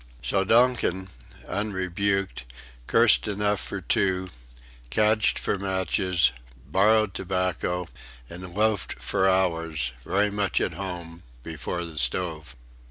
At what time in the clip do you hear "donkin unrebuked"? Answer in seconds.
0.43-2.45